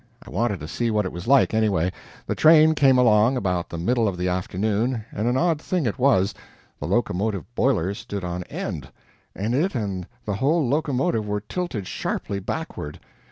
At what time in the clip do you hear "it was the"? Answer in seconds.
5.85-6.87